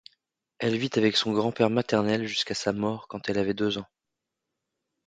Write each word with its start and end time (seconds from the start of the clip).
Elle 0.57 0.77
vit 0.77 0.89
avec 0.95 1.15
son 1.15 1.31
grand-père 1.31 1.69
maternel 1.69 2.25
jusqu'à 2.25 2.55
sa 2.55 2.73
mort 2.73 3.07
quand 3.07 3.29
elle 3.29 3.37
avait 3.37 3.53
deux 3.53 3.77
ans. 3.77 3.85